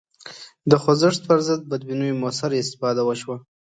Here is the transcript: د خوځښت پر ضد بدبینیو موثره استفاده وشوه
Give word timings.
د 0.69 0.71
خوځښت 0.81 1.21
پر 1.27 1.39
ضد 1.47 1.61
بدبینیو 1.71 2.19
موثره 2.21 2.55
استفاده 2.63 3.01
وشوه 3.05 3.37